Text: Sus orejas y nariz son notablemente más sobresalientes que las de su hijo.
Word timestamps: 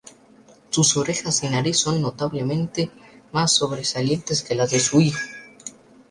Sus 0.71 0.97
orejas 0.97 1.43
y 1.43 1.49
nariz 1.49 1.77
son 1.77 2.01
notablemente 2.01 2.89
más 3.31 3.51
sobresalientes 3.51 4.41
que 4.41 4.55
las 4.55 4.71
de 4.71 4.79
su 4.79 4.99
hijo. 4.99 5.19